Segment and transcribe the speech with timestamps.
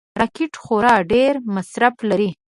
[0.21, 2.29] راکټ خورا ډېر مصرف لري